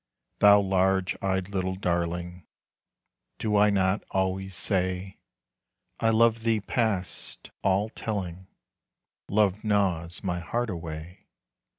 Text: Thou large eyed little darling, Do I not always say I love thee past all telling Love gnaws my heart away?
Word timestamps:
Thou 0.39 0.59
large 0.61 1.15
eyed 1.21 1.49
little 1.49 1.75
darling, 1.75 2.47
Do 3.37 3.55
I 3.55 3.69
not 3.69 4.03
always 4.09 4.55
say 4.55 5.19
I 5.99 6.09
love 6.09 6.41
thee 6.41 6.59
past 6.59 7.51
all 7.61 7.87
telling 7.87 8.47
Love 9.29 9.63
gnaws 9.63 10.23
my 10.23 10.39
heart 10.39 10.71
away? 10.71 11.27